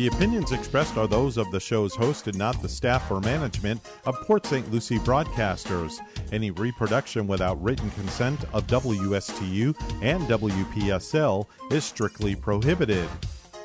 [0.00, 3.82] The opinions expressed are those of the show's host and not the staff or management
[4.06, 4.72] of Port St.
[4.72, 5.98] Lucie Broadcasters.
[6.32, 13.10] Any reproduction without written consent of WSTU and WPSL is strictly prohibited.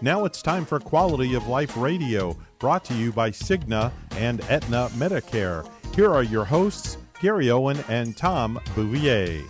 [0.01, 4.89] Now it's time for Quality of Life Radio, brought to you by Cigna and Aetna
[4.95, 5.65] Medicare.
[5.95, 9.41] Here are your hosts, Gary Owen and Tom Bouvier.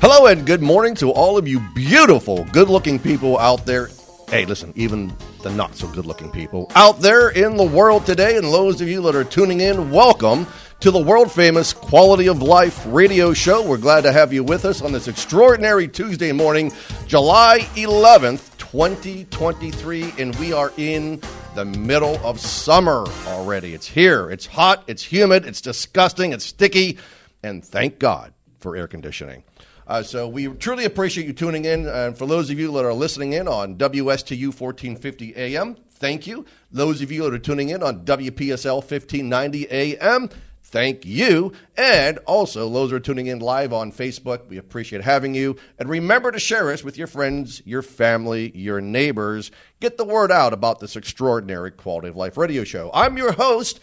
[0.00, 3.90] Hello and good morning to all of you beautiful, good looking people out there.
[4.28, 8.36] Hey, listen, even the not so good looking people out there in the world today,
[8.36, 10.46] and those of you that are tuning in, welcome
[10.78, 13.60] to the world famous Quality of Life radio show.
[13.60, 16.72] We're glad to have you with us on this extraordinary Tuesday morning,
[17.08, 21.20] July 11th, 2023, and we are in
[21.56, 23.74] the middle of summer already.
[23.74, 26.98] It's here, it's hot, it's humid, it's disgusting, it's sticky,
[27.42, 29.42] and thank God for air conditioning.
[29.86, 31.86] Uh, so we truly appreciate you tuning in.
[31.86, 36.44] And for those of you that are listening in on WSTU 1450 AM, thank you.
[36.70, 40.28] Those of you that are tuning in on WPSL 1590 AM,
[40.62, 41.52] thank you.
[41.76, 45.56] And also, those who are tuning in live on Facebook, we appreciate having you.
[45.78, 49.50] And remember to share us with your friends, your family, your neighbors.
[49.80, 52.90] Get the word out about this extraordinary quality of life radio show.
[52.94, 53.80] I'm your host.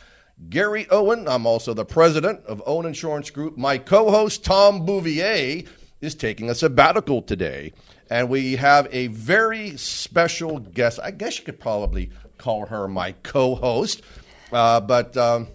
[0.48, 1.28] Gary Owen.
[1.28, 3.58] I'm also the president of Owen Insurance Group.
[3.58, 5.66] My co host, Tom Bouvier,
[6.02, 7.74] is taking a sabbatical today.
[8.10, 11.00] And we have a very special guest.
[11.04, 14.02] I guess you could probably call her my co host.
[14.52, 15.48] Uh, but um,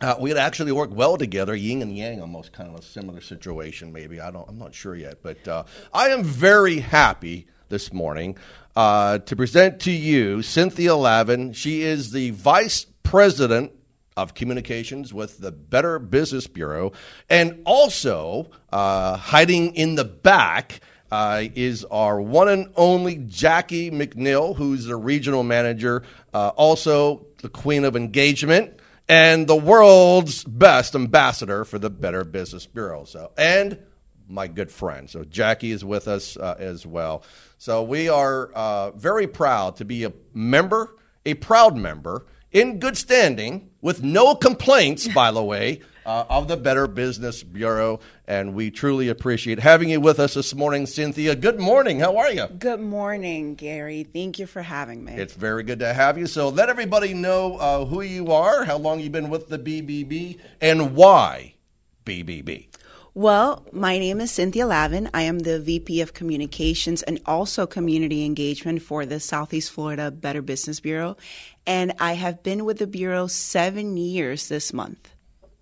[0.00, 3.92] uh, we actually worked well together, yin and yang, almost kind of a similar situation,
[3.92, 4.20] maybe.
[4.20, 5.22] I don't, I'm not sure yet.
[5.22, 8.36] But uh, I am very happy this morning
[8.76, 11.52] uh, to present to you Cinthya Lavin.
[11.52, 13.72] She is the vice president
[14.16, 16.92] of communications with the Better Business Bureau,
[17.28, 20.80] and also uh, hiding in the back.
[21.12, 27.48] Uh, is our one and only Jackie McNeil, who's the regional manager, uh, also the
[27.48, 33.04] queen of engagement, and the world's best ambassador for the Better Business Bureau.
[33.04, 33.78] So, and
[34.28, 35.08] my good friend.
[35.08, 37.22] So Jackie is with us uh, as well.
[37.58, 42.96] So we are uh, very proud to be a member, a proud member in good
[42.96, 48.00] standing, with no complaints, by the way, uh, of the Better Business Bureau.
[48.26, 51.38] And we truly appreciate having you with us this morning, Cinthya.
[51.38, 52.00] Good morning.
[52.00, 52.46] How are you?
[52.46, 54.04] Good morning, Gary.
[54.04, 55.14] Thank you for having me.
[55.14, 56.26] It's very good to have you.
[56.26, 60.38] So let everybody know uh, who you are, how long you've been with the BBB,
[60.60, 61.54] and why
[62.06, 62.68] BBB.
[63.16, 65.08] Well, my name is Cinthya Lavin.
[65.14, 70.42] I am the VP of Communications and also Community Engagement for the Southeast Florida Better
[70.42, 71.16] Business Bureau.
[71.66, 75.10] And I have been with the Bureau seven years this month.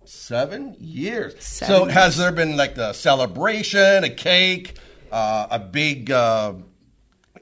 [0.05, 1.43] Seven years.
[1.43, 1.93] Seven so years.
[1.93, 4.75] has there been like a celebration, a cake,
[5.11, 6.53] uh, a big uh,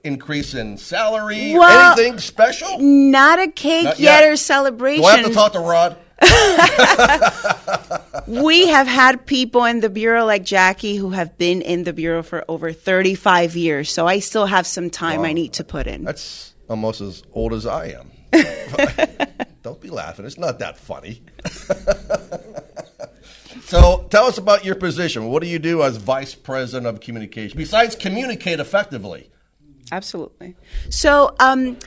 [0.04, 2.78] increase in salary, Well, anything special?
[2.80, 4.30] Not a cake Not yet yet.
[4.30, 5.02] or celebration.
[5.02, 5.98] Do I have to talk to Rod?
[8.28, 12.22] we have had people in the Bureau like Jackie who have been in the Bureau
[12.22, 13.92] for over 35 years.
[13.92, 16.04] So I still have some time I need to put in.
[16.04, 18.11] That's almost as old as I am.
[19.64, 20.25] Don't be laughing.
[20.25, 21.22] It's not that funny.
[23.66, 25.28] so tell us about your position.
[25.28, 29.30] What do you do as vice president of communication besides communicate effectively?
[29.91, 30.56] Absolutely.
[30.90, 31.78] So, um,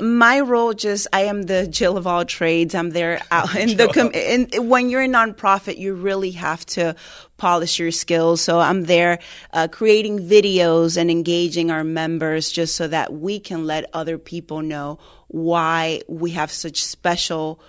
[0.00, 2.74] my role just I am the Jill of all trades.
[2.74, 6.96] I'm there out in the com- in, when you're a nonprofit, you really have to
[7.36, 8.40] polish your skills.
[8.40, 9.18] So I'm there
[9.52, 14.62] uh, creating videos and engaging our members just so that we can let other people
[14.62, 14.98] know
[15.34, 17.60] why we have such special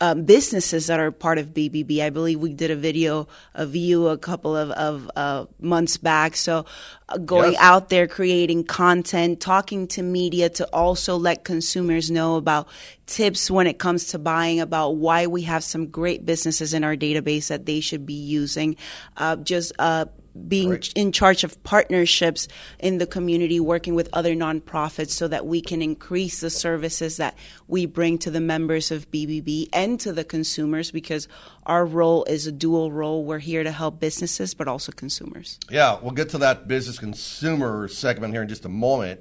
[0.00, 2.00] um, businesses that are part of BBB.
[2.00, 6.34] I believe we did a video of you a couple of, of uh, months back.
[6.34, 6.66] So
[7.08, 7.60] uh, going Yes.
[7.62, 12.66] out there, creating content, talking to media to also let consumers know about
[13.06, 16.96] tips when it comes to buying, about why we have some great businesses in our
[16.96, 18.74] database that they should be using.
[19.16, 20.06] Uh, just uh,
[20.48, 20.92] being Great.
[20.94, 22.48] in charge of partnerships
[22.78, 27.36] in the community, working with other nonprofits so that we can increase the services that
[27.68, 31.28] we bring to the members of BBB and to the consumers because
[31.66, 33.24] our role is a dual role.
[33.24, 35.58] We're here to help businesses, but also consumers.
[35.70, 39.20] Yeah, we'll get to that business consumer segment here in just a moment.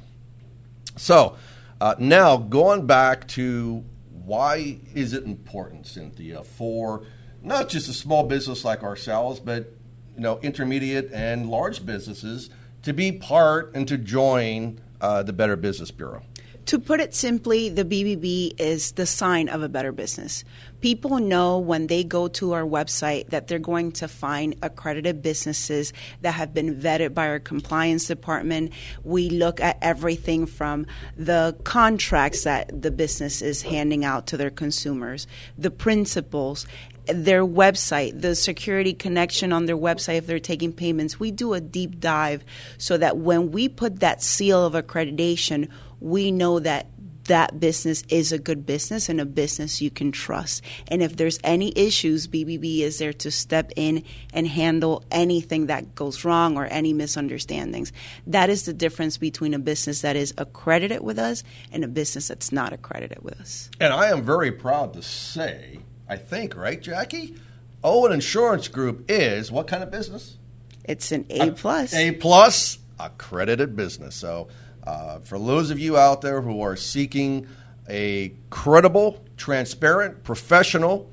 [0.97, 1.37] So
[1.81, 3.83] uh, now going back to
[4.23, 7.03] why is it important, Cinthya, for
[7.41, 9.73] not just a small business like ourselves, but
[10.15, 12.51] you know intermediate and large businesses
[12.83, 16.21] to be part and to join uh, the Better Business Bureau?
[16.71, 20.45] To put it simply, the BBB is the sign of a better business.
[20.79, 25.91] People know when they go to our website that they're going to find accredited businesses
[26.21, 28.71] that have been vetted by our compliance department.
[29.03, 30.85] We look at everything from
[31.17, 35.27] the contracts that the business is handing out to their consumers,
[35.57, 36.65] the principles,
[37.07, 41.19] their website, the security connection on their website if they're taking payments.
[41.19, 42.45] We do a deep dive
[42.77, 45.67] so that when we put that seal of accreditation,
[46.01, 46.87] we know that
[47.25, 50.63] that business is a good business and a business you can trust.
[50.87, 54.03] And if there's any issues, BBB is there to step in
[54.33, 57.93] and handle anything that goes wrong or any misunderstandings.
[58.27, 62.27] That is the difference between a business that is accredited with us and a business
[62.27, 63.69] that's not accredited with us.
[63.79, 67.35] And I am very proud to say, I think, right, Jackie?
[67.83, 70.37] Owen Insurance Group is what kind of business?
[70.83, 71.93] It's an A plus.
[71.93, 74.15] A plus accredited business.
[74.15, 74.49] So
[74.83, 77.47] uh, for those of you out there who are seeking
[77.89, 81.09] a credible, transparent, professional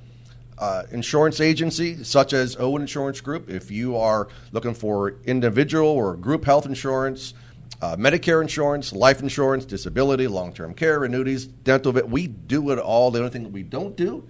[0.59, 6.17] uh, insurance agency such as Owen Insurance Group, if you are looking for individual or
[6.17, 7.35] group health insurance,
[7.81, 13.11] uh, Medicare insurance, life insurance, disability, long term care, annuities, dental, we do it all.
[13.11, 14.27] The only thing that we don't do,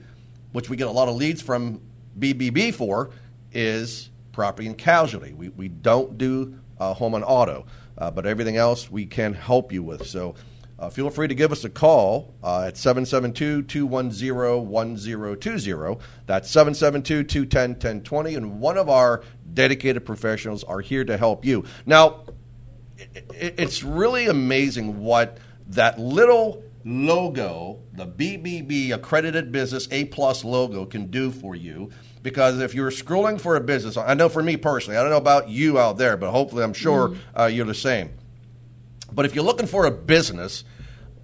[0.52, 1.80] which we get a lot of leads from
[2.18, 3.10] BBB for,
[3.52, 5.32] is property and casualty.
[5.32, 7.66] We, we don't do uh, home and auto.
[7.98, 10.06] Uh, but everything else we can help you with.
[10.06, 10.36] So
[10.78, 16.00] uh, feel free to give us a call uh, at 772 210 1020.
[16.26, 18.34] That's 772 210 1020.
[18.36, 21.64] And one of our dedicated professionals are here to help you.
[21.84, 22.24] Now,
[23.34, 31.10] it's really amazing what that little logo, the BBB accredited business A plus logo, can
[31.10, 31.90] do for you
[32.22, 35.16] because if you're scrolling for a business, I know for me personally, I don't know
[35.16, 37.18] about you out there, but hopefully I'm sure mm.
[37.38, 38.10] uh, you're the same.
[39.12, 40.64] But if you're looking for a business,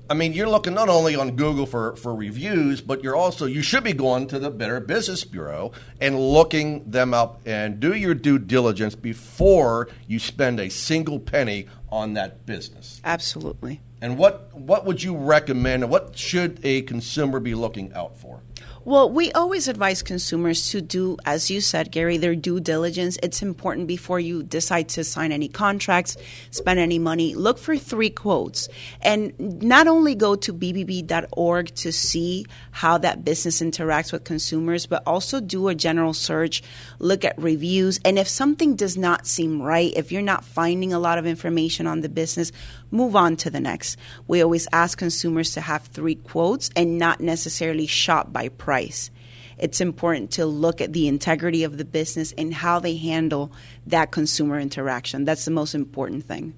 [0.09, 3.63] I mean, you're looking not only on Google for, for reviews, but you're also, you
[3.63, 8.15] should be going to the Better Business Bureau and looking them up and do your
[8.15, 13.01] due diligence before you spend a single penny on that business.
[13.03, 13.81] Absolutely.
[14.03, 15.89] And what, what would you recommend?
[15.89, 18.43] What should a consumer be looking out for?
[18.87, 23.17] Well, we always advise consumers to do, as you said, Gary, their due diligence.
[23.23, 26.19] It's important before you decide to sign any contracts,
[26.51, 27.35] spend any money.
[27.35, 28.69] Look for three quotes.
[29.01, 29.33] And
[29.63, 35.41] not only go to bbb.org to see how that business interacts with consumers, but also
[35.41, 36.63] do a general search,
[36.99, 37.99] look at reviews.
[38.05, 41.87] And if something does not seem right, if you're not finding a lot of information
[41.87, 42.53] on the business,
[42.95, 43.99] move on to the next.
[44.27, 49.11] We always ask consumers to have three quotes and not necessarily shop by price.
[49.59, 53.53] It's important to look at the integrity of the business and how they handle
[53.87, 55.25] that consumer interaction.
[55.25, 56.55] That's the most important thing.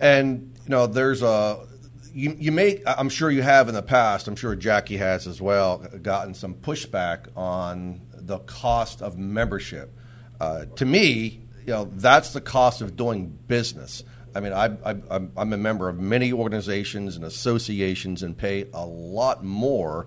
[0.00, 1.66] And you know, there's a
[2.12, 4.28] you, you may I'm sure you have in the past.
[4.28, 9.96] I'm sure Jackie has as well gotten some pushback on the cost of membership.
[10.40, 14.02] Uh, to me, you know, that's the cost of doing business.
[14.34, 19.44] I mean, I, am a member of many organizations and associations and pay a lot
[19.44, 20.06] more.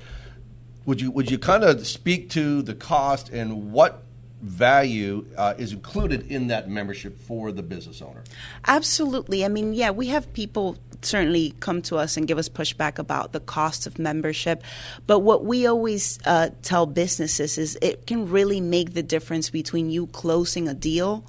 [0.85, 4.03] Would you would you kind of speak to the cost and what
[4.41, 8.23] value uh, is included in that membership for the business owner?
[8.67, 9.43] Absolutely.
[9.43, 13.31] I mean, yeah, we have people certainly come to us and give us pushback about
[13.31, 14.63] the cost of membership.
[15.05, 19.89] But what we always uh, tell businesses is it can really make the difference between
[19.89, 21.23] you closing a deal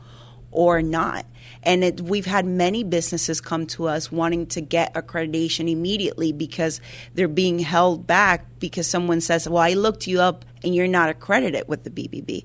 [0.50, 1.26] or not.
[1.62, 6.80] And it, we've had many businesses come to us wanting to get accreditation immediately because
[7.14, 11.08] they're being held back because someone says, Well, I looked you up and you're not
[11.08, 12.44] accredited with the BBB.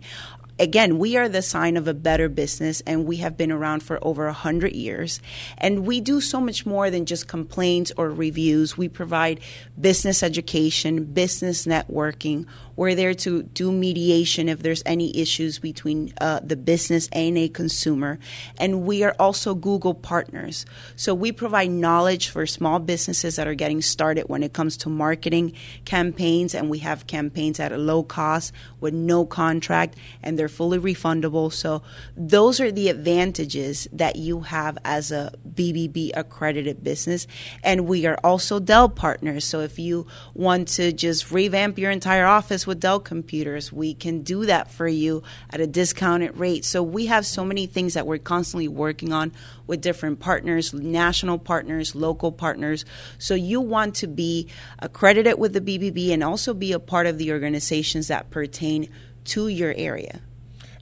[0.59, 3.99] Again, we are the sign of a better business, and we have been around for
[4.01, 5.19] over 100 years.
[5.57, 8.77] And we do so much more than just complaints or reviews.
[8.77, 9.39] We provide
[9.79, 12.45] business education, business networking.
[12.75, 17.47] We're there to do mediation if there's any issues between uh, the business and a
[17.47, 18.19] consumer.
[18.57, 20.65] And we are also Google partners.
[20.95, 24.89] So we provide knowledge for small businesses that are getting started when it comes to
[24.89, 25.53] marketing
[25.85, 26.55] campaigns.
[26.55, 31.53] And we have campaigns at a low cost with no contract, and they're fully refundable.
[31.53, 31.83] So
[32.17, 37.27] those are the advantages that you have as a BBB accredited business.
[37.63, 39.45] And we are also Dell partners.
[39.45, 44.21] So if you want to just revamp your entire office with Dell computers, we can
[44.21, 46.65] do that for you at a discounted rate.
[46.65, 49.31] So we have so many things that we're constantly working on
[49.65, 52.83] with different partners, national partners, local partners.
[53.17, 57.17] So you want to be accredited with the BBB and also be a part of
[57.17, 58.89] the organizations that pertain
[59.25, 60.19] to your area.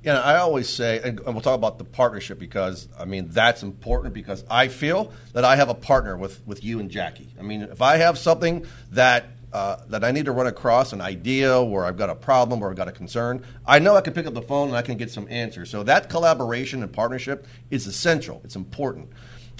[0.03, 4.15] Yeah, I always say, and we'll talk about the partnership because I mean that's important
[4.15, 7.29] because I feel that I have a partner with with you and Jackie.
[7.39, 11.01] I mean, if I have something that uh, that I need to run across an
[11.01, 14.13] idea or I've got a problem or I've got a concern, I know I can
[14.13, 15.69] pick up the phone and I can get some answers.
[15.69, 18.41] So that collaboration and partnership is essential.
[18.43, 19.09] It's important.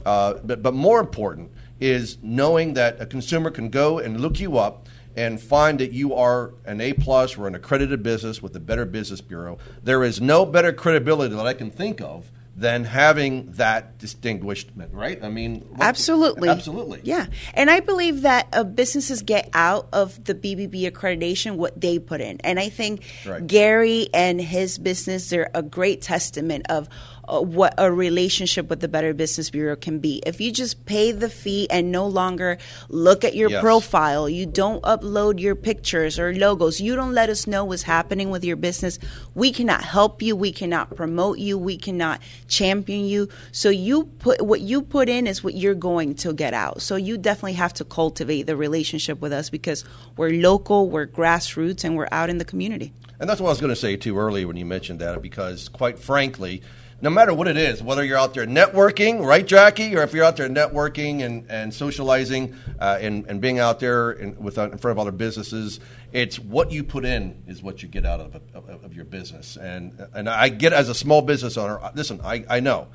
[0.06, 4.58] Uh, but, but more important is knowing that a consumer can go and look you
[4.58, 8.60] up and find that you are an A plus or an accredited business with the
[8.60, 13.52] Better Business Bureau, there is no better credibility that I can think of than having
[13.54, 15.24] that distinguishment, right?
[15.24, 17.28] I mean, absolutely, absolutely, yeah.
[17.54, 22.22] And I believe that uh, businesses get out of the BBB accreditation what they put
[22.22, 23.46] in, and I think right.
[23.46, 26.90] Gary and his business they're a great testament of
[27.32, 30.22] uh, what a relationship with the Better Business Bureau can be.
[30.26, 32.58] If you just pay the fee and no longer
[32.90, 33.62] look at your yes.
[33.62, 38.32] profile, you don't upload your pictures or logos, you don't let us know what's happening
[38.32, 39.00] with your business,
[39.36, 42.20] we cannot help you, we cannot promote you, we cannot
[42.52, 43.30] champion you.
[43.52, 46.82] So you put what you put in is what you're going to get out.
[46.82, 49.84] So you definitely have to cultivate the relationship with us because
[50.18, 52.94] we're local, we're grassroots, and we're out in the community.
[53.20, 55.70] And that's what I was going to say too earlier when you mentioned that, because
[55.70, 56.62] quite frankly,
[57.02, 60.24] no matter what it is, whether you're out there networking, right, Jackie, or if you're
[60.24, 64.70] out there networking and, and socializing uh, and, and being out there in, with, uh,
[64.70, 65.80] in front of other businesses,
[66.12, 69.58] it's what you put in is what you get out of, of, of your business.
[69.58, 72.88] And, and I get as a small business owner, listen, I, I know.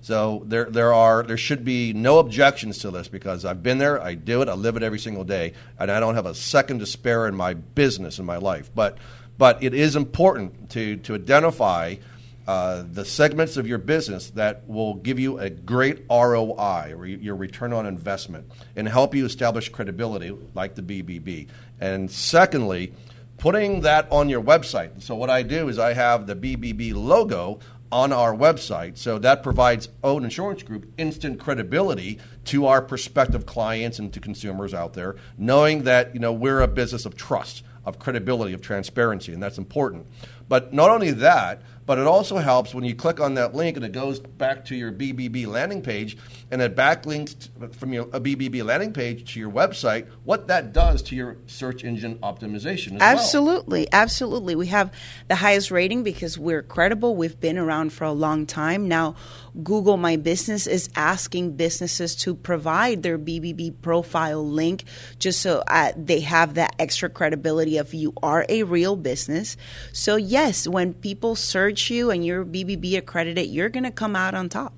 [0.00, 4.02] So there, there are, there should be no objections to this because I've been there,
[4.02, 6.80] I do it, I live it every single day, and I don't have a second
[6.80, 8.72] to spare in my business in my life.
[8.74, 8.98] But,
[9.38, 11.94] but it is important to, to identify–
[12.46, 17.72] uh, the segments of your business that will give you a great ROI, your return
[17.72, 21.48] on investment, and help you establish credibility, like the BBB.
[21.80, 22.94] And secondly,
[23.38, 25.02] putting that on your website.
[25.02, 27.60] So, what I do is I have the BBB logo
[27.92, 28.96] on our website.
[28.96, 34.72] So that provides Owen Insurance Group instant credibility to our prospective clients and to consumers
[34.72, 39.34] out there, knowing that you know we're a business of trust, of credibility, of transparency,
[39.34, 40.06] and that's important.
[40.48, 43.84] But not only that, but it also helps when you click on that link and
[43.84, 46.16] it goes back to your BBB landing page
[46.50, 50.06] and it backlinks from your a BBB landing page to your website.
[50.24, 53.00] What that does to your search engine optimization?
[53.00, 54.00] absolutely, well.
[54.00, 54.54] absolutely.
[54.54, 54.92] We have
[55.28, 57.16] the highest rating because we're credible.
[57.16, 59.16] We've been around for a long time now.
[59.62, 64.84] Google My Business is asking businesses to provide their BBB profile link
[65.18, 69.56] just so uh, they have that extra credibility of you are a real business.
[69.92, 74.34] So yes, when people search you and you're BBB accredited, you're going to come out
[74.34, 74.74] on top.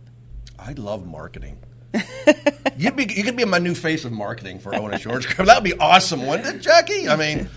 [0.58, 1.58] I love marketing.
[2.76, 5.46] You'd be, you could be my new face of marketing for Owen Insurance Group.
[5.46, 7.08] That would be awesome, wouldn't it, Jackie?
[7.08, 7.48] I mean,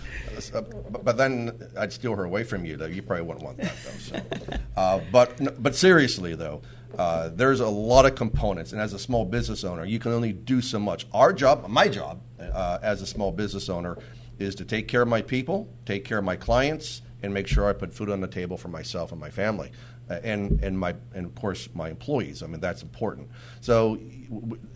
[0.54, 2.86] uh, but then I'd steal her away from you, though.
[2.86, 4.00] You probably wouldn't want that, though.
[4.00, 4.22] So.
[4.78, 6.62] Uh, but, but seriously, though,
[7.00, 10.32] uh, there's a lot of components, and as a small business owner, you can only
[10.32, 11.08] do so much.
[11.14, 13.98] Our job, my job, uh, as a small business owner,
[14.38, 17.68] is to take care of my people, take care of my clients, and make sure
[17.68, 19.72] I put food on the table for myself and my family,
[20.10, 22.44] uh, and and my and of course my employees.
[22.44, 23.30] I mean that's important.
[23.62, 24.00] So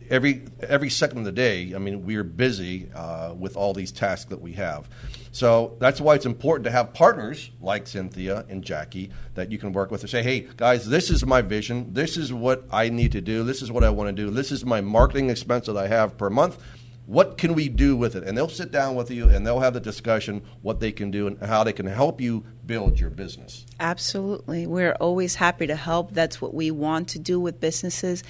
[0.10, 4.29] every every second of the day, I mean we're busy uh, with all these tasks
[4.29, 4.89] that we have.
[5.31, 9.71] So that's why it's important to have partners like Cinthya and Jackie that you can
[9.71, 11.93] work with and say, hey guys, this is my vision.
[11.93, 13.43] This is what I need to do.
[13.43, 14.29] This is what I want to do.
[14.29, 16.57] This is my marketing expense that I have per month
[17.12, 18.24] what can we do with it?
[18.24, 21.27] And they'll sit down with you and they'll have the discussion what they can do
[21.27, 23.65] and how they can help you build your business.
[23.80, 24.68] Absolutely.
[24.68, 26.13] We're always happy to help.
[26.13, 28.24] That's what we want to do with businesses.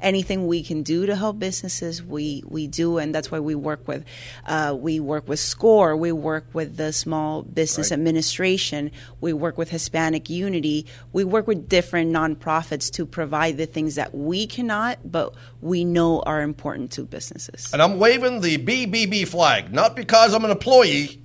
[0.00, 3.88] Anything we can do to help businesses, we, we do, and that's why we work
[3.88, 4.04] with
[4.46, 7.98] uh, we work with SCORE, we work with the Small Business Right.
[7.98, 8.90] Administration,
[9.20, 14.14] we work with Hispanic Unity, we work with different nonprofits to provide the things that
[14.14, 17.72] we cannot, but we know are important to businesses.
[17.72, 21.20] And I'm waving the BBB flag, not because I'm an employee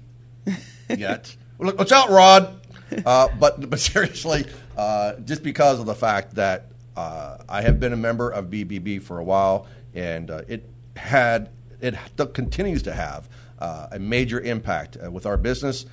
[0.90, 1.36] yet.
[1.60, 2.60] Look, watch out, Rod.
[3.06, 4.46] Uh, but but seriously,
[4.78, 9.02] uh, just because of the fact that uh, I have been a member of BBB
[9.02, 11.50] for a while, and uh, it had
[11.82, 11.96] it
[12.34, 13.28] continues to have
[13.60, 15.86] uh, a major impact uh, with our business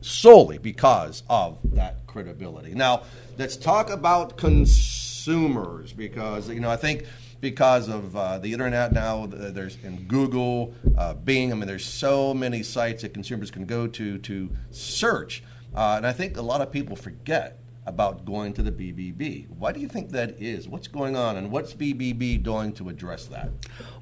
[0.00, 2.74] solely because of that credibility.
[2.74, 3.02] Now,
[3.38, 7.04] let's talk about consumers because you know I think
[7.40, 11.52] because of uh, the internet now, there's in Google, uh, Bing.
[11.52, 15.42] I mean, there's so many sites that consumers can go to to search,
[15.74, 19.48] uh, and I think a lot of people forget about going to the BBB.
[19.48, 20.68] Why do you think that is?
[20.68, 23.50] What's going on, and what's BBB doing to address that?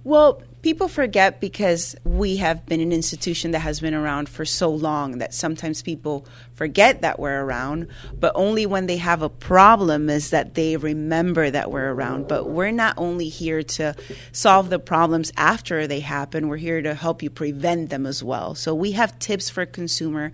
[0.04, 4.70] Well, people forget because we have been an institution that has been around for so
[4.70, 7.86] long that sometimes people forget that we're around,
[8.18, 12.26] but only when they have a problem is that they remember that we're around.
[12.26, 13.94] But we're not only here to
[14.32, 18.54] solve the problems after they happen, we're here to help you prevent them as well.
[18.54, 20.32] So we have tips for consumers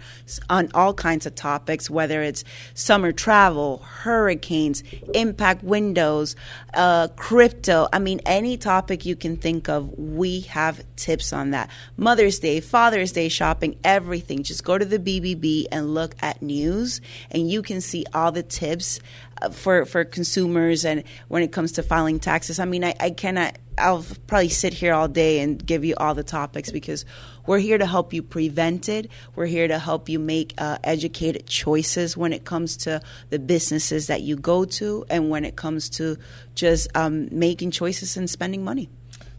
[0.49, 2.43] on all kinds of topics, whether it's
[2.73, 6.35] summer travel, hurricanes, impact windows,
[6.73, 7.87] uh, crypto.
[7.93, 11.71] I mean, any topic you can think of, we have tips on that.
[11.97, 14.43] Mother's Day, Father's Day shopping, everything.
[14.43, 18.43] Just go to the BBB and look at news, and you can see all the
[18.43, 19.01] tips
[19.43, 22.59] uh, for for consumers and when it comes to filing taxes.
[22.59, 23.59] I mean, I, I cannot.
[23.77, 27.05] I'll probably sit here all day and give you all the topics because
[27.47, 29.11] we're here to help you prevent it.
[29.35, 34.07] We're here to help you make uh, educated choices when it comes to the businesses
[34.07, 36.17] that you go to and when it comes to
[36.55, 38.89] just um, making choices and spending money.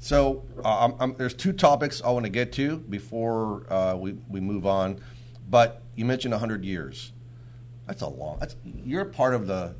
[0.05, 4.11] So uh, I'm, I'm, there's two topics I want to get to before uh, we,
[4.29, 5.01] we move on.
[5.49, 7.11] But you mentioned 100 years.
[7.87, 8.37] That's a long.
[8.39, 9.73] That's, you're part of the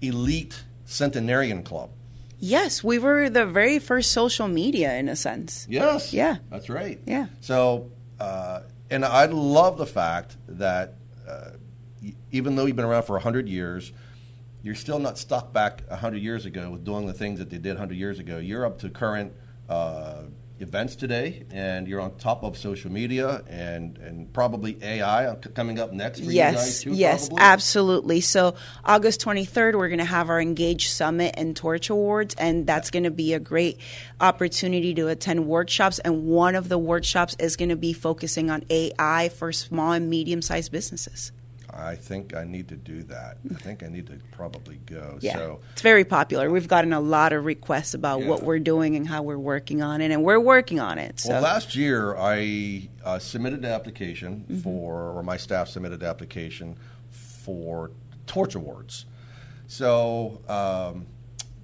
[0.00, 1.90] elite centenarian club.
[2.38, 5.66] Yes, we were the very first social media in a sense.
[5.68, 6.12] Yes.
[6.12, 6.36] Yeah.
[6.50, 7.00] That's right.
[7.04, 7.26] Yeah.
[7.40, 7.90] So,
[8.20, 10.94] uh, and I love the fact that
[11.28, 11.50] uh,
[12.30, 13.90] even though you've been around for 100 years,
[14.62, 17.72] you're still not stuck back 100 years ago with doing the things that they did
[17.72, 18.38] 100 years ago.
[18.38, 19.32] You're up to current
[19.68, 20.22] uh,
[20.60, 25.92] events today, and you're on top of social media and, and probably AI coming up
[25.92, 26.92] next for you guys Yes, too.
[26.92, 27.44] yes, probably?
[27.44, 28.20] absolutely.
[28.20, 32.90] So August 23rd, we're going to have our Engage Summit and Torch Awards, and that's
[32.90, 33.78] going to be a great
[34.20, 35.98] opportunity to attend workshops.
[35.98, 40.08] And one of the workshops is going to be focusing on AI for small and
[40.08, 41.32] medium-sized businesses.
[41.76, 43.38] I think I need to do that.
[43.50, 45.18] I think I need to probably go.
[45.20, 46.50] Yeah, So, it's very popular.
[46.50, 48.28] We've gotten a lot of requests about Yeah.
[48.28, 51.20] what we're doing and how we're working on it, and we're working on it.
[51.20, 54.60] So Well, last year I uh, submitted an application Mm-hmm.
[54.60, 56.76] for, or my staff submitted an application
[57.10, 57.90] for
[58.26, 59.06] Torch Awards.
[59.66, 61.06] So um,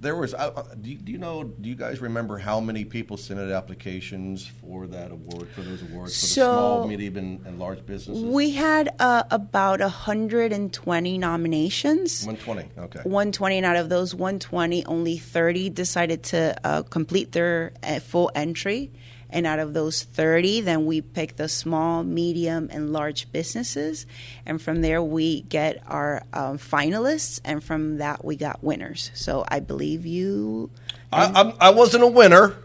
[0.01, 0.33] there was.
[0.33, 1.43] Uh, do, you, do you know?
[1.43, 5.47] Do you guys remember how many people submitted applications for that award?
[5.49, 8.23] For those awards for the small, medium, and, and large businesses.
[8.23, 12.25] we had uh, about 120 nominations.
[12.25, 12.67] One twenty.
[12.77, 12.99] Okay.
[12.99, 18.31] 120 and out of those 120 only 30 decided to uh, complete their uh, full
[18.33, 18.91] entry
[19.31, 24.05] and out of those 30 then we pick the small medium and large businesses.
[24.45, 27.39] And from there we get our um, finalists.
[27.43, 29.11] And from that we got winners.
[29.13, 30.69] So i believe you
[31.11, 32.55] I, I'm, I wasn't a winner.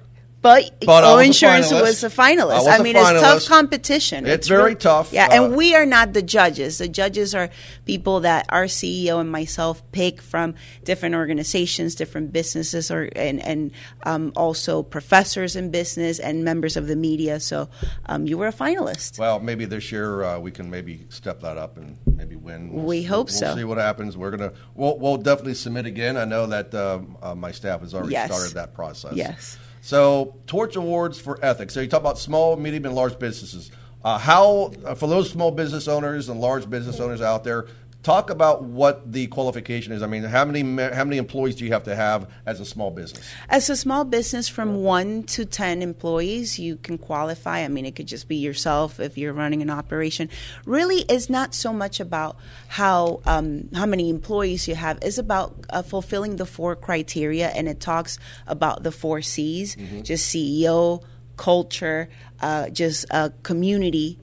[0.43, 2.53] But, But O was a Insurance was a finalist.
[2.53, 3.21] I was I mean, it's finalist.
[3.21, 4.27] tough competition.
[4.27, 5.13] It's very real- tough.
[5.13, 6.79] Yeah, Uh, and we are not the judges.
[6.79, 7.49] The judges are
[7.85, 13.73] people that our CEO and myself pick from different organizations, different businesses, or and and
[14.05, 17.41] um, also professors in business and members of the media.
[17.41, 17.69] So
[18.07, 19.19] um, you were a finalist.
[19.19, 22.73] Well, maybe this year uh, we can maybe step that up and maybe win.
[22.73, 23.57] We'll We hope we'll so.
[23.57, 24.17] see what happens.
[24.17, 26.17] We're gonna we'll, we'll definitely submit again.
[26.17, 28.31] I know that um, uh, my staff has already Yes.
[28.33, 29.15] started that process.
[29.15, 29.59] Yes.
[29.87, 31.73] So, Torch Awards for Ethics.
[31.73, 33.71] So you talk about small, medium, and large businesses.
[34.03, 37.69] Uh, how uh, for those small business owners and large business owners out there,
[38.07, 40.01] talk about what the qualification is.
[40.01, 40.61] I mean, how many
[40.95, 43.29] how many employees do you have to have as a small business?
[43.49, 47.65] As a small business from one to 10 employees, you can qualify.
[47.65, 50.31] I mean, it could just be yourself if you're running an operation.
[50.67, 52.37] Really, it's not so much about
[52.69, 57.67] how, um, how many employees you have, it's about uh, fulfilling the four criteria, and
[57.67, 61.03] it talks about the four C's just CEO,
[61.37, 62.09] culture,
[62.41, 64.19] uh, just uh, community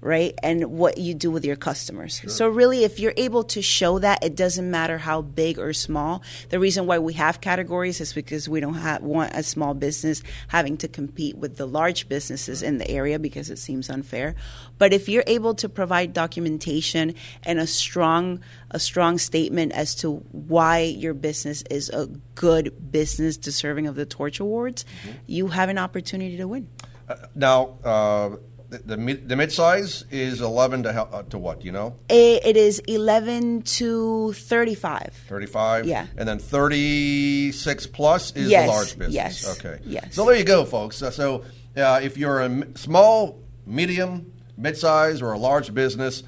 [0.00, 0.34] right?
[0.42, 2.18] And what you do with your customers.
[2.18, 2.30] Sure.
[2.30, 6.22] So, really, if you're able to show that, it doesn't matter how big or small.
[6.50, 10.22] The reason why we have categories is because we don't have, want a small business
[10.48, 14.34] having to compete with the large businesses in the area because it seems unfair.
[14.78, 20.16] But if you're able to provide documentation and a strong a strong statement as to
[20.30, 25.16] why your business is a good business deserving of the Torch Awards, mm-hmm.
[25.26, 26.68] you have an opportunity to win.
[27.08, 28.36] Uh, now, uh,
[28.68, 31.64] the, the mid the size is eleven to uh, to what?
[31.64, 35.14] You know, it, it is eleven to thirty five.
[35.28, 35.86] Thirty five.
[35.86, 39.14] Yeah, and then thirty six plus is yes, the large business.
[39.14, 39.58] Yes.
[39.58, 39.80] Okay.
[39.84, 40.14] Yes.
[40.14, 40.98] So there you go, folks.
[40.98, 41.44] So
[41.76, 46.22] uh, if you're a small, medium, mid size, or a large business,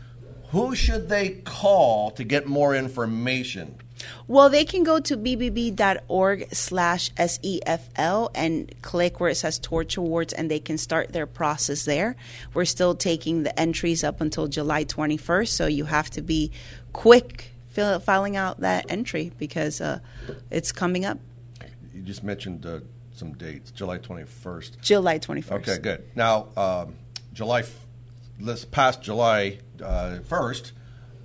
[0.51, 3.77] who should they call to get more information?
[4.27, 10.33] Well, they can go to bbb.org slash SEFL and click where it says Torch Awards
[10.33, 12.17] and they can start their process there.
[12.55, 16.51] We're still taking the entries up until July 21st, so you have to be
[16.93, 20.01] quick fill, filing out that entry because uh,
[20.51, 21.19] it's coming up.
[21.95, 22.81] You just mentioned uh,
[23.13, 24.81] some dates, July 21st.
[24.81, 25.53] July 21st.
[25.53, 26.05] Okay, good.
[26.15, 26.95] Now, um,
[27.33, 27.65] July,
[28.39, 30.73] this past July uh, 1st,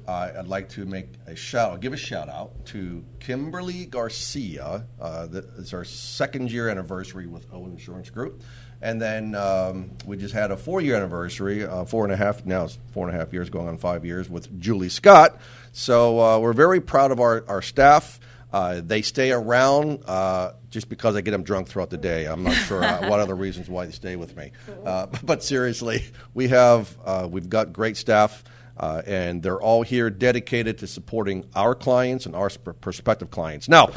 [0.07, 4.85] uh, I'd like to make a shout, give a shout out to Kimberly Garcia.
[5.01, 8.43] Uh, it's our second year anniversary with O Insurance Group,
[8.81, 12.45] and then um, we just had a four year anniversary, uh, four and a half
[12.45, 15.39] now it's four and a half years, going on five years with Julie Scott.
[15.71, 18.19] So uh, we're very proud of our our staff.
[18.53, 22.25] Uh, they stay around uh, just because I get them drunk throughout the day.
[22.25, 24.51] I'm not sure what other reasons why they stay with me.
[25.23, 26.95] But seriously, we have
[27.31, 28.43] we've got great staff.
[28.77, 32.49] Uh, and they're all here dedicated to supporting our clients and our
[32.81, 33.69] prospective clients.
[33.69, 33.89] Now,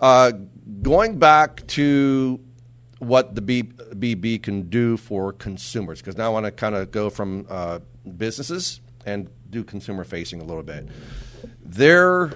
[0.00, 0.32] uh,
[0.82, 2.40] going back to
[2.98, 7.10] what the BB can do for consumers, because now I want to kind of go
[7.10, 7.80] from uh,
[8.16, 10.88] businesses and do consumer facing a little bit.
[11.60, 12.32] There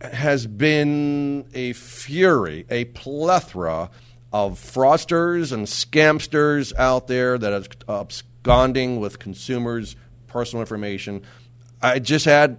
[0.00, 3.90] has been a fury, a plethora
[4.32, 7.52] of fraudsters and scamsters out there that
[7.88, 9.94] are absconding with consumers'
[10.32, 11.22] personal information.
[11.82, 12.58] I just had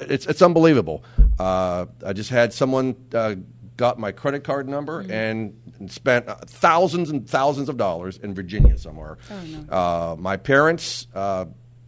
[0.00, 1.04] it's it's unbelievable.
[1.38, 3.34] Uh, I just had someone uh,
[3.76, 5.10] got my credit card number mm-hmm.
[5.10, 9.16] and, and, spent thousands and thousands of dollars in Virginia somewhere.
[9.30, 9.72] Oh, no.
[9.74, 11.46] uh, my parents, uh,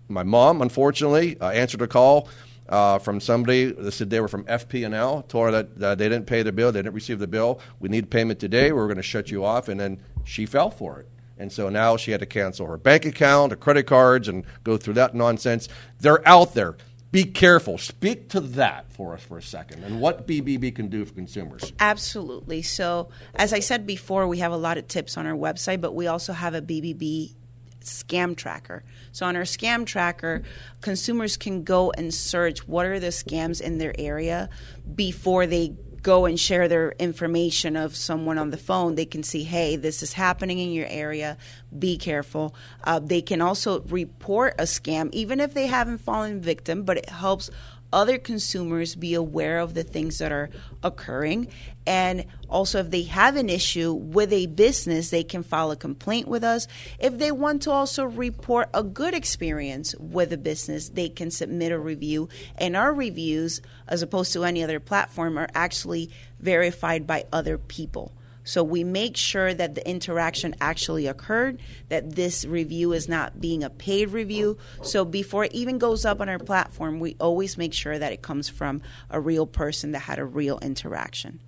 [0.09, 2.29] my mom, unfortunately, uh, answered a call.
[2.69, 6.43] Uh, from somebody that said they were from FP&L, told her that they didn't pay
[6.43, 7.61] the bill, they didn't receive the bill.
[7.81, 8.73] We need payment today.
[8.73, 11.09] We're going to shut you off, and then she fell for it.
[11.43, 14.77] And so now she had to cancel her bank account, her credit cards, and go
[14.77, 15.69] through that nonsense.
[15.99, 16.77] They're out there.
[17.11, 17.79] Be careful.
[17.79, 21.73] Speak to that for us for a second and what BBB can do for consumers.
[21.81, 22.63] Absolutely.
[22.63, 25.97] So, as I said before, we have a lot of tips on our website, but
[25.97, 27.35] we also have a BBB
[27.81, 28.85] scam tracker.
[29.11, 30.45] So on our scam tracker,
[30.81, 34.49] consumers can go and search what are the scams in their area
[34.95, 39.45] before they go and share their information of someone on the phone, they can see,
[39.45, 41.37] hey, this is happening in your area.
[41.79, 42.55] Be careful.
[42.85, 47.09] Uh, they can also report a scam, even if they haven't fallen victim, but it
[47.09, 47.51] helps
[47.93, 50.51] other consumers be aware of the things that are
[50.83, 51.49] occurring.
[51.87, 56.29] And also, if they have an issue with a business, they can file a complaint
[56.29, 56.69] with us.
[56.99, 61.73] If they want to also report a good experience with a business, they can submit
[61.73, 62.29] a review.
[62.57, 68.13] And our reviews, as opposed to any other platform, are actually verified by other people.
[68.45, 73.63] So we make sure that the interaction actually occurred, that this review is not being
[73.63, 74.59] a paid review.
[74.83, 78.23] So before it even goes up on our platform, we always make sure that it
[78.23, 81.41] comes from a real person that had a real interaction.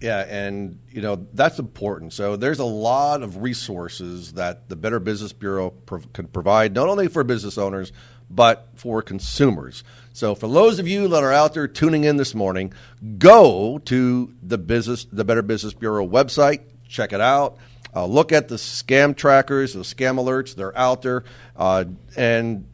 [0.00, 2.12] Yeah, and you know that's important.
[2.12, 5.72] So there's a lot of resources that the Better Business Bureau
[6.12, 7.92] can provide, not only for business owners
[8.34, 9.84] but for consumers.
[10.12, 12.72] So for those of you that are out there tuning in this morning,
[13.18, 17.58] go to the business, the Better Business Bureau website, check it out.
[17.94, 20.54] Uh, look at the scam trackers, the scam alerts.
[20.54, 21.24] They're out there.
[21.56, 21.84] Uh,
[22.16, 22.66] and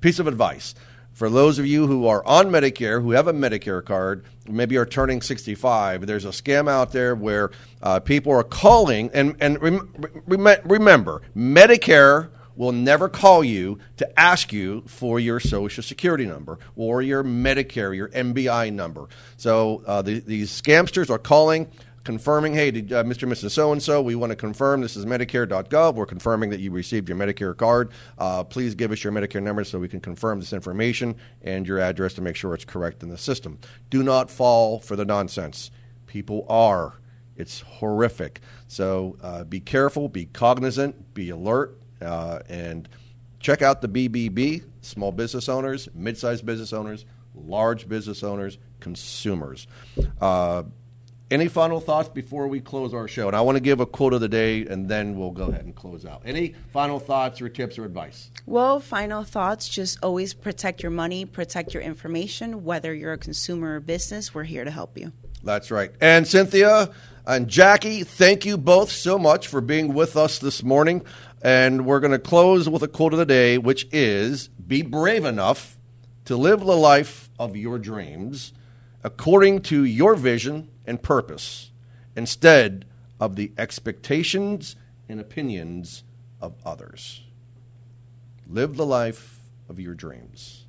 [0.00, 0.74] piece of advice
[1.20, 4.86] for those of you who are on Medicare, who have a Medicare card, maybe are
[4.86, 7.50] turning 65, there's a scam out there where
[7.82, 9.10] uh, people are calling.
[9.12, 9.92] And, and rem-
[10.26, 16.58] rem- remember, Medicare will never call you to ask you for your social security number
[16.76, 19.08] or your Medicare, your MBI number.
[19.38, 21.70] So uh, the, these scamsters are calling
[22.04, 23.22] confirming, hey, did, uh, Mr.
[23.22, 23.52] and Mrs.
[23.52, 25.94] So and so, we want to confirm this is Medicare.gov.
[25.94, 27.92] We're confirming that you received your Medicare card.
[28.18, 31.78] Uh, please give us your Medicare number so we can confirm this information and your
[31.78, 33.58] address to make sure it's correct in the system.
[33.88, 35.70] Do not fall for the nonsense.
[36.06, 36.94] People are.
[37.36, 38.40] It's horrific.
[38.68, 42.88] So uh, be careful, be cognizant, be alert, uh, and
[43.38, 49.66] check out the BBB, small business owners, mid sized business owners, large business owners, consumers.
[50.20, 50.64] Uh,
[51.30, 53.28] any final thoughts before we close our show?
[53.28, 55.64] And I want to give a quote of the day, and then we'll go ahead
[55.64, 56.22] and close out.
[56.24, 58.30] Any final thoughts or tips or advice?
[58.46, 62.64] Well, final thoughts just always protect your money, protect your information.
[62.64, 65.12] Whether you're a consumer or business, we're here to help you.
[65.44, 65.92] That's right.
[66.00, 66.92] And Cinthya
[67.30, 71.04] and Jackie, thank you both so much for being with us this morning.
[71.40, 75.24] And we're going to close with a quote of the day, which is Be brave
[75.24, 75.78] enough
[76.24, 78.52] to live the life of your dreams
[79.04, 81.70] according to your vision and purpose
[82.16, 82.84] instead
[83.20, 84.74] of the expectations
[85.08, 86.02] and opinions
[86.40, 87.22] of others.
[88.48, 89.38] Live the life
[89.68, 90.66] of your dreams.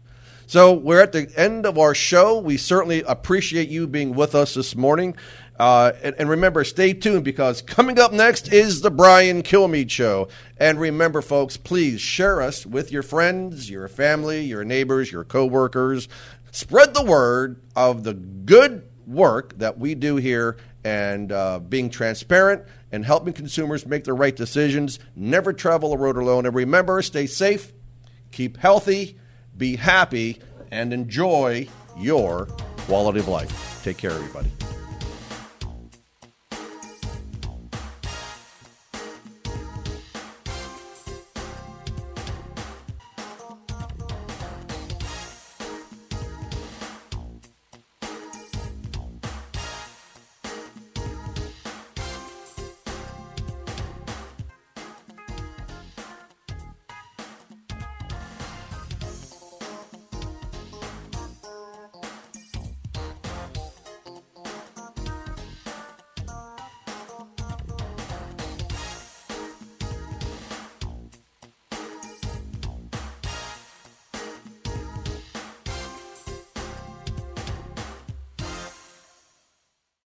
[0.52, 2.38] So we're at the end of our show.
[2.38, 5.16] We certainly appreciate you being with us this morning.
[5.62, 10.28] Uh, and, and, remember, stay tuned because coming up next is the Brian Kilmeade Show.
[10.58, 16.08] And remember, folks, please share us with your friends, your family, your neighbors, your coworkers.
[16.50, 22.64] Spread the word of the good work that we do here and uh, being transparent
[22.92, 24.98] and helping consumers make the right decisions.
[25.16, 26.48] Never travel a road alone.
[26.48, 27.72] And remember, stay safe,
[28.32, 29.16] keep healthy,
[29.56, 30.40] be happy,
[30.72, 31.68] and enjoy
[32.00, 32.48] your
[32.88, 33.84] quality of life.
[33.84, 34.50] Take care, everybody.